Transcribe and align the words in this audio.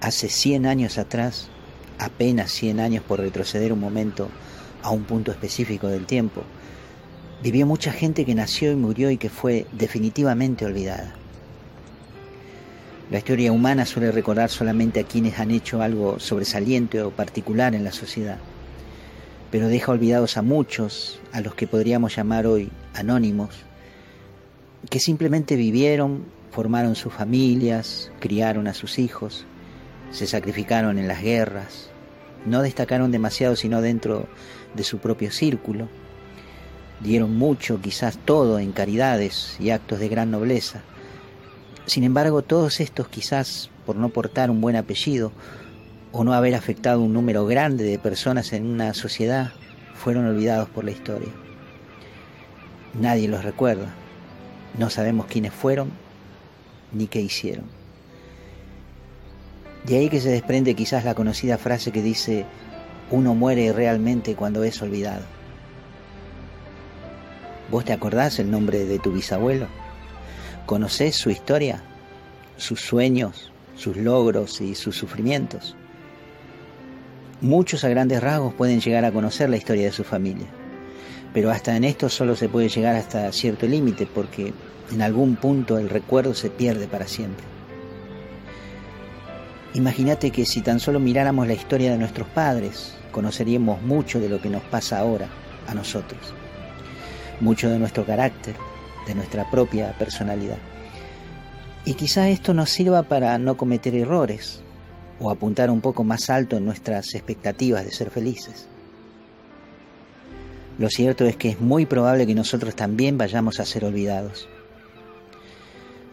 hace 0.00 0.28
100 0.28 0.66
años 0.66 0.98
atrás, 0.98 1.48
apenas 1.98 2.50
100 2.52 2.80
años 2.80 3.04
por 3.04 3.20
retroceder 3.20 3.72
un 3.72 3.80
momento 3.80 4.28
a 4.82 4.90
un 4.90 5.04
punto 5.04 5.30
específico 5.30 5.88
del 5.88 6.06
tiempo, 6.06 6.42
vivió 7.42 7.66
mucha 7.66 7.92
gente 7.92 8.24
que 8.24 8.34
nació 8.34 8.72
y 8.72 8.76
murió 8.76 9.10
y 9.10 9.18
que 9.18 9.30
fue 9.30 9.66
definitivamente 9.72 10.64
olvidada. 10.64 11.14
La 13.10 13.18
historia 13.18 13.52
humana 13.52 13.86
suele 13.86 14.12
recordar 14.12 14.50
solamente 14.50 15.00
a 15.00 15.04
quienes 15.04 15.38
han 15.38 15.50
hecho 15.50 15.82
algo 15.82 16.20
sobresaliente 16.20 17.02
o 17.02 17.10
particular 17.10 17.74
en 17.74 17.82
la 17.82 17.92
sociedad, 17.92 18.38
pero 19.50 19.68
deja 19.68 19.90
olvidados 19.90 20.36
a 20.36 20.42
muchos, 20.42 21.18
a 21.32 21.40
los 21.40 21.54
que 21.54 21.66
podríamos 21.66 22.14
llamar 22.14 22.46
hoy 22.46 22.70
anónimos, 22.94 23.50
que 24.88 25.00
simplemente 25.00 25.56
vivieron, 25.56 26.24
formaron 26.52 26.94
sus 26.94 27.12
familias, 27.12 28.12
criaron 28.20 28.68
a 28.68 28.74
sus 28.74 28.98
hijos, 28.98 29.44
se 30.10 30.26
sacrificaron 30.26 30.98
en 30.98 31.08
las 31.08 31.22
guerras, 31.22 31.90
no 32.46 32.62
destacaron 32.62 33.12
demasiado 33.12 33.56
sino 33.56 33.80
dentro 33.80 34.26
de 34.74 34.84
su 34.84 34.98
propio 34.98 35.30
círculo, 35.30 35.88
dieron 37.00 37.36
mucho, 37.36 37.80
quizás 37.80 38.18
todo, 38.18 38.58
en 38.58 38.72
caridades 38.72 39.56
y 39.58 39.70
actos 39.70 40.00
de 40.00 40.08
gran 40.08 40.30
nobleza. 40.30 40.82
Sin 41.86 42.04
embargo, 42.04 42.42
todos 42.42 42.80
estos 42.80 43.08
quizás 43.08 43.70
por 43.86 43.96
no 43.96 44.10
portar 44.10 44.50
un 44.50 44.60
buen 44.60 44.76
apellido 44.76 45.32
o 46.12 46.24
no 46.24 46.34
haber 46.34 46.54
afectado 46.54 47.00
un 47.00 47.12
número 47.12 47.46
grande 47.46 47.84
de 47.84 47.98
personas 47.98 48.52
en 48.52 48.66
una 48.66 48.94
sociedad, 48.94 49.52
fueron 49.94 50.26
olvidados 50.26 50.68
por 50.68 50.84
la 50.84 50.90
historia. 50.90 51.28
Nadie 52.94 53.28
los 53.28 53.44
recuerda. 53.44 53.88
No 54.78 54.90
sabemos 54.90 55.26
quiénes 55.26 55.52
fueron 55.52 55.90
ni 56.92 57.06
qué 57.06 57.20
hicieron. 57.20 57.79
De 59.84 59.96
ahí 59.96 60.08
que 60.08 60.20
se 60.20 60.28
desprende 60.28 60.74
quizás 60.74 61.04
la 61.04 61.14
conocida 61.14 61.56
frase 61.56 61.90
que 61.90 62.02
dice, 62.02 62.44
uno 63.10 63.34
muere 63.34 63.72
realmente 63.72 64.34
cuando 64.34 64.62
es 64.62 64.80
olvidado. 64.82 65.22
¿Vos 67.70 67.84
te 67.84 67.92
acordás 67.92 68.38
el 68.38 68.50
nombre 68.50 68.84
de 68.84 68.98
tu 68.98 69.12
bisabuelo? 69.12 69.66
¿Conocés 70.66 71.16
su 71.16 71.30
historia, 71.30 71.82
sus 72.56 72.80
sueños, 72.80 73.52
sus 73.76 73.96
logros 73.96 74.60
y 74.60 74.74
sus 74.74 74.96
sufrimientos? 74.96 75.76
Muchos 77.40 77.84
a 77.84 77.88
grandes 77.88 78.22
rasgos 78.22 78.52
pueden 78.54 78.80
llegar 78.80 79.04
a 79.04 79.12
conocer 79.12 79.48
la 79.48 79.56
historia 79.56 79.86
de 79.86 79.92
su 79.92 80.04
familia, 80.04 80.46
pero 81.32 81.50
hasta 81.50 81.74
en 81.74 81.84
esto 81.84 82.08
solo 82.08 82.36
se 82.36 82.48
puede 82.48 82.68
llegar 82.68 82.96
hasta 82.96 83.32
cierto 83.32 83.66
límite 83.66 84.06
porque 84.06 84.52
en 84.92 85.00
algún 85.00 85.36
punto 85.36 85.78
el 85.78 85.88
recuerdo 85.88 86.34
se 86.34 86.50
pierde 86.50 86.86
para 86.86 87.06
siempre. 87.06 87.59
Imagínate 89.74 90.32
que 90.32 90.46
si 90.46 90.62
tan 90.62 90.80
solo 90.80 90.98
miráramos 90.98 91.46
la 91.46 91.52
historia 91.52 91.92
de 91.92 91.98
nuestros 91.98 92.26
padres, 92.28 92.94
conoceríamos 93.12 93.80
mucho 93.82 94.18
de 94.18 94.28
lo 94.28 94.40
que 94.40 94.50
nos 94.50 94.62
pasa 94.62 94.98
ahora 94.98 95.28
a 95.68 95.74
nosotros, 95.74 96.20
mucho 97.40 97.70
de 97.70 97.78
nuestro 97.78 98.04
carácter, 98.04 98.56
de 99.06 99.14
nuestra 99.14 99.48
propia 99.48 99.96
personalidad. 99.96 100.58
Y 101.84 101.94
quizá 101.94 102.28
esto 102.28 102.52
nos 102.52 102.70
sirva 102.70 103.04
para 103.04 103.38
no 103.38 103.56
cometer 103.56 103.94
errores 103.94 104.60
o 105.20 105.30
apuntar 105.30 105.70
un 105.70 105.80
poco 105.80 106.02
más 106.02 106.30
alto 106.30 106.56
en 106.56 106.64
nuestras 106.64 107.14
expectativas 107.14 107.84
de 107.84 107.92
ser 107.92 108.10
felices. 108.10 108.66
Lo 110.78 110.88
cierto 110.88 111.26
es 111.26 111.36
que 111.36 111.50
es 111.50 111.60
muy 111.60 111.86
probable 111.86 112.26
que 112.26 112.34
nosotros 112.34 112.74
también 112.74 113.18
vayamos 113.18 113.60
a 113.60 113.66
ser 113.66 113.84
olvidados. 113.84 114.48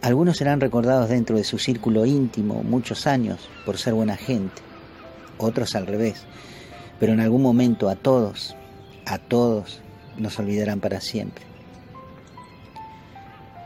Algunos 0.00 0.36
serán 0.36 0.60
recordados 0.60 1.08
dentro 1.08 1.36
de 1.36 1.44
su 1.44 1.58
círculo 1.58 2.06
íntimo 2.06 2.62
muchos 2.62 3.08
años 3.08 3.48
por 3.66 3.78
ser 3.78 3.94
buena 3.94 4.16
gente, 4.16 4.62
otros 5.38 5.74
al 5.74 5.86
revés, 5.86 6.24
pero 7.00 7.12
en 7.12 7.20
algún 7.20 7.42
momento 7.42 7.88
a 7.88 7.96
todos, 7.96 8.54
a 9.06 9.18
todos 9.18 9.80
nos 10.16 10.38
olvidarán 10.38 10.78
para 10.78 11.00
siempre. 11.00 11.44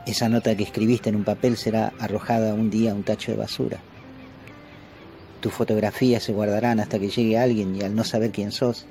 Esa 0.06 0.30
nota 0.30 0.56
que 0.56 0.64
escribiste 0.64 1.10
en 1.10 1.16
un 1.16 1.24
papel 1.24 1.58
será 1.58 1.92
arrojada 1.98 2.54
un 2.54 2.70
día 2.70 2.92
a 2.92 2.94
un 2.94 3.02
tacho 3.02 3.30
de 3.30 3.36
basura. 3.36 3.78
Tus 5.40 5.52
fotografías 5.52 6.22
se 6.22 6.32
guardarán 6.32 6.80
hasta 6.80 6.98
que 6.98 7.10
llegue 7.10 7.38
alguien 7.38 7.76
y 7.76 7.82
al 7.82 7.94
no 7.94 8.04
saber 8.04 8.30
quién 8.30 8.52
sos, 8.52 8.86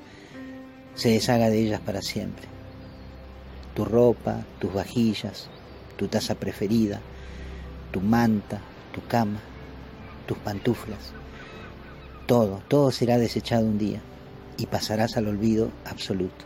se 0.94 1.10
deshaga 1.10 1.50
de 1.50 1.60
ellas 1.60 1.80
para 1.80 2.02
siempre. 2.02 2.46
Tu 3.74 3.84
ropa, 3.84 4.44
tus 4.60 4.72
vajillas, 4.72 5.48
tu 6.02 6.08
taza 6.08 6.34
preferida, 6.34 7.00
tu 7.92 8.00
manta, 8.00 8.60
tu 8.92 9.00
cama, 9.06 9.38
tus 10.26 10.36
pantuflas. 10.38 11.12
Todo, 12.26 12.60
todo 12.66 12.90
será 12.90 13.18
desechado 13.18 13.64
un 13.66 13.78
día 13.78 14.00
y 14.56 14.66
pasarás 14.66 15.16
al 15.16 15.28
olvido 15.28 15.70
absoluto. 15.84 16.44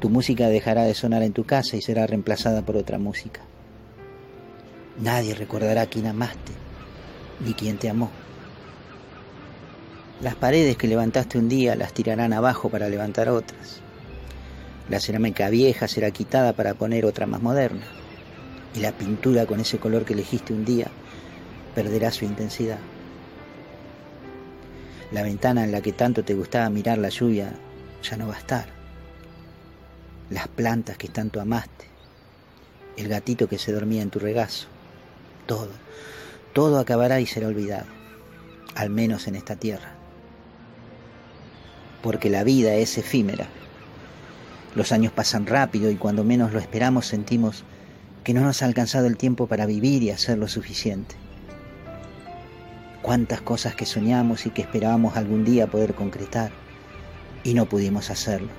Tu 0.00 0.10
música 0.10 0.48
dejará 0.48 0.82
de 0.82 0.92
sonar 0.92 1.22
en 1.22 1.32
tu 1.32 1.44
casa 1.44 1.78
y 1.78 1.80
será 1.80 2.06
reemplazada 2.06 2.60
por 2.60 2.76
otra 2.76 2.98
música. 2.98 3.40
Nadie 5.00 5.34
recordará 5.34 5.86
quién 5.86 6.08
amaste 6.08 6.52
ni 7.40 7.54
quién 7.54 7.78
te 7.78 7.88
amó. 7.88 8.10
Las 10.20 10.34
paredes 10.34 10.76
que 10.76 10.88
levantaste 10.88 11.38
un 11.38 11.48
día 11.48 11.74
las 11.74 11.94
tirarán 11.94 12.34
abajo 12.34 12.68
para 12.68 12.90
levantar 12.90 13.30
otras. 13.30 13.80
La 14.88 15.00
cerámica 15.00 15.50
vieja 15.50 15.88
será 15.88 16.10
quitada 16.12 16.52
para 16.52 16.74
poner 16.74 17.04
otra 17.04 17.26
más 17.26 17.42
moderna 17.42 17.86
y 18.74 18.80
la 18.80 18.92
pintura 18.92 19.46
con 19.46 19.58
ese 19.58 19.78
color 19.78 20.04
que 20.04 20.12
elegiste 20.12 20.52
un 20.52 20.64
día 20.64 20.88
perderá 21.74 22.12
su 22.12 22.24
intensidad. 22.24 22.78
La 25.12 25.22
ventana 25.22 25.64
en 25.64 25.72
la 25.72 25.80
que 25.80 25.92
tanto 25.92 26.24
te 26.24 26.34
gustaba 26.34 26.70
mirar 26.70 26.98
la 26.98 27.08
lluvia 27.08 27.52
ya 28.02 28.16
no 28.16 28.28
va 28.28 28.34
a 28.34 28.38
estar. 28.38 28.66
Las 30.30 30.48
plantas 30.48 30.96
que 30.98 31.08
tanto 31.08 31.40
amaste, 31.40 31.86
el 32.96 33.08
gatito 33.08 33.48
que 33.48 33.58
se 33.58 33.72
dormía 33.72 34.02
en 34.02 34.10
tu 34.10 34.18
regazo, 34.18 34.68
todo, 35.46 35.70
todo 36.52 36.78
acabará 36.78 37.20
y 37.20 37.26
será 37.26 37.48
olvidado, 37.48 37.86
al 38.74 38.90
menos 38.90 39.26
en 39.26 39.36
esta 39.36 39.56
tierra. 39.56 39.94
Porque 42.02 42.30
la 42.30 42.44
vida 42.44 42.74
es 42.74 42.98
efímera. 42.98 43.48
Los 44.76 44.92
años 44.92 45.10
pasan 45.10 45.46
rápido 45.46 45.90
y 45.90 45.96
cuando 45.96 46.22
menos 46.22 46.52
lo 46.52 46.58
esperamos 46.58 47.06
sentimos 47.06 47.64
que 48.22 48.34
no 48.34 48.42
nos 48.42 48.60
ha 48.60 48.66
alcanzado 48.66 49.06
el 49.06 49.16
tiempo 49.16 49.46
para 49.46 49.64
vivir 49.64 50.02
y 50.02 50.10
hacer 50.10 50.36
lo 50.36 50.48
suficiente. 50.48 51.14
Cuántas 53.00 53.40
cosas 53.40 53.74
que 53.74 53.86
soñamos 53.86 54.44
y 54.44 54.50
que 54.50 54.60
esperábamos 54.60 55.16
algún 55.16 55.46
día 55.46 55.66
poder 55.66 55.94
concretar 55.94 56.50
y 57.42 57.54
no 57.54 57.64
pudimos 57.64 58.10
hacerlo. 58.10 58.50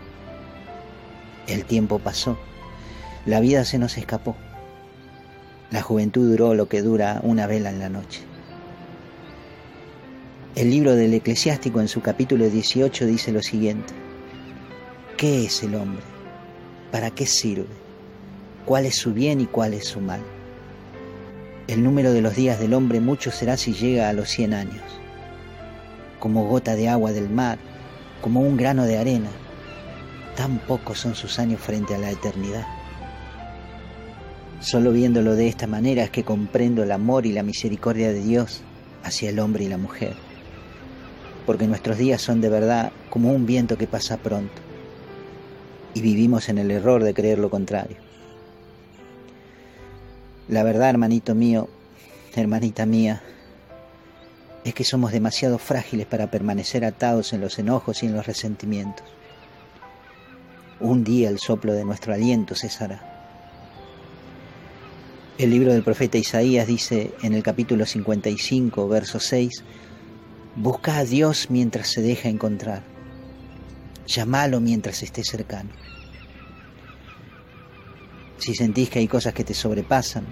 El 1.45 1.65
tiempo 1.65 1.99
pasó, 1.99 2.35
la 3.27 3.39
vida 3.39 3.63
se 3.63 3.77
nos 3.77 3.95
escapó. 3.95 4.35
La 5.69 5.83
juventud 5.83 6.27
duró 6.31 6.55
lo 6.55 6.67
que 6.67 6.81
dura 6.81 7.19
una 7.21 7.45
vela 7.45 7.69
en 7.69 7.77
la 7.77 7.89
noche. 7.89 8.21
El 10.55 10.71
libro 10.71 10.95
del 10.95 11.13
eclesiástico 11.13 11.79
en 11.79 11.87
su 11.87 12.01
capítulo 12.01 12.49
18 12.49 13.05
dice 13.05 13.31
lo 13.31 13.43
siguiente. 13.43 14.06
¿Qué 15.17 15.45
es 15.45 15.63
el 15.63 15.75
hombre? 15.75 16.03
¿Para 16.91 17.11
qué 17.11 17.25
sirve? 17.25 17.87
cuál 18.67 18.85
es 18.85 18.97
su 18.97 19.13
bien 19.13 19.39
y 19.39 19.45
cuál 19.45 19.73
es 19.73 19.85
su 19.85 20.01
mal. 20.01 20.19
El 21.69 21.85
número 21.85 22.11
de 22.11 22.21
los 22.21 22.35
días 22.35 22.59
del 22.59 22.73
hombre 22.73 22.99
mucho 22.99 23.31
será 23.31 23.55
si 23.55 23.73
llega 23.73 24.09
a 24.09 24.13
los 24.13 24.27
cien 24.27 24.53
años. 24.53 24.83
Como 26.19 26.45
gota 26.49 26.75
de 26.75 26.89
agua 26.89 27.13
del 27.13 27.29
mar, 27.29 27.59
como 28.21 28.41
un 28.41 28.57
grano 28.57 28.83
de 28.83 28.97
arena, 28.97 29.29
tan 30.35 30.59
pocos 30.59 30.99
son 30.99 31.15
sus 31.15 31.39
años 31.39 31.61
frente 31.61 31.95
a 31.95 31.97
la 31.97 32.11
eternidad. 32.11 32.67
Solo 34.59 34.91
viéndolo 34.91 35.35
de 35.35 35.47
esta 35.47 35.65
manera 35.65 36.03
es 36.03 36.09
que 36.09 36.25
comprendo 36.25 36.83
el 36.83 36.91
amor 36.91 37.25
y 37.25 37.31
la 37.31 37.43
misericordia 37.43 38.09
de 38.09 38.21
Dios 38.21 38.63
hacia 39.05 39.29
el 39.29 39.39
hombre 39.39 39.63
y 39.63 39.69
la 39.69 39.77
mujer, 39.77 40.13
porque 41.45 41.67
nuestros 41.67 41.97
días 41.97 42.21
son 42.21 42.41
de 42.41 42.49
verdad 42.49 42.91
como 43.09 43.31
un 43.31 43.45
viento 43.45 43.77
que 43.77 43.87
pasa 43.87 44.17
pronto, 44.17 44.61
y 45.93 46.01
vivimos 46.01 46.49
en 46.49 46.57
el 46.57 46.71
error 46.71 47.03
de 47.03 47.13
creer 47.13 47.39
lo 47.39 47.49
contrario. 47.49 47.97
La 50.47 50.63
verdad, 50.63 50.89
hermanito 50.89 51.35
mío, 51.35 51.67
hermanita 52.35 52.85
mía, 52.85 53.21
es 54.63 54.73
que 54.73 54.83
somos 54.83 55.11
demasiado 55.11 55.57
frágiles 55.57 56.05
para 56.05 56.29
permanecer 56.29 56.85
atados 56.85 57.33
en 57.33 57.41
los 57.41 57.57
enojos 57.57 58.03
y 58.03 58.07
en 58.07 58.15
los 58.15 58.25
resentimientos. 58.25 59.05
Un 60.79 61.03
día 61.03 61.29
el 61.29 61.39
soplo 61.39 61.73
de 61.73 61.85
nuestro 61.85 62.13
aliento 62.13 62.53
cesará. 62.53 63.01
El 65.37 65.51
libro 65.51 65.71
del 65.71 65.83
profeta 65.83 66.17
Isaías 66.17 66.67
dice 66.67 67.11
en 67.21 67.33
el 67.33 67.43
capítulo 67.43 67.85
55, 67.85 68.87
verso 68.87 69.19
6, 69.19 69.63
Busca 70.55 70.97
a 70.97 71.05
Dios 71.05 71.49
mientras 71.49 71.89
se 71.89 72.01
deja 72.01 72.27
encontrar, 72.27 72.81
llámalo 74.07 74.59
mientras 74.59 75.03
esté 75.03 75.23
cercano. 75.23 75.69
Si 78.37 78.55
sentís 78.55 78.89
que 78.89 78.99
hay 78.99 79.07
cosas 79.07 79.33
que 79.33 79.43
te 79.43 79.53
sobrepasan, 79.53 80.25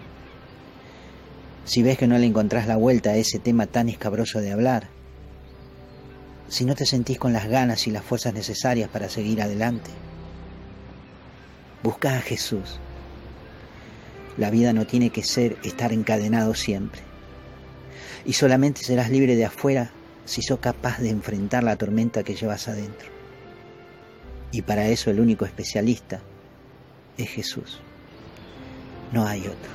si 1.65 1.83
ves 1.83 1.97
que 1.97 2.07
no 2.07 2.17
le 2.17 2.25
encontrás 2.25 2.67
la 2.67 2.77
vuelta 2.77 3.11
a 3.11 3.17
ese 3.17 3.39
tema 3.39 3.67
tan 3.67 3.89
escabroso 3.89 4.39
de 4.39 4.51
hablar, 4.51 4.87
si 6.47 6.63
no 6.63 6.75
te 6.75 6.85
sentís 6.85 7.17
con 7.17 7.33
las 7.33 7.47
ganas 7.47 7.87
y 7.87 7.91
las 7.91 8.03
fuerzas 8.03 8.33
necesarias 8.33 8.89
para 8.89 9.09
seguir 9.09 9.41
adelante, 9.41 9.89
busca 11.83 12.17
a 12.17 12.21
Jesús. 12.21 12.79
La 14.37 14.51
vida 14.51 14.73
no 14.73 14.85
tiene 14.85 15.09
que 15.09 15.23
ser 15.23 15.57
estar 15.63 15.91
encadenado 15.91 16.53
siempre. 16.53 17.01
Y 18.25 18.33
solamente 18.33 18.83
serás 18.83 19.09
libre 19.09 19.35
de 19.35 19.45
afuera 19.45 19.91
si 20.25 20.41
sos 20.41 20.59
capaz 20.59 20.99
de 20.99 21.09
enfrentar 21.09 21.63
la 21.63 21.77
tormenta 21.77 22.23
que 22.23 22.35
llevas 22.35 22.67
adentro. 22.67 23.14
Y 24.55 24.61
para 24.61 24.87
eso 24.87 25.11
el 25.11 25.19
único 25.19 25.43
especialista 25.43 26.21
es 27.17 27.29
Jesús. 27.29 27.81
No 29.11 29.27
hay 29.27 29.41
otro. 29.41 29.71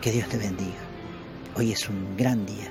Que 0.00 0.10
Dios 0.10 0.28
te 0.28 0.38
bendiga. 0.38 0.80
Hoy 1.54 1.70
es 1.70 1.88
un 1.88 2.16
gran 2.16 2.44
día. 2.44 2.68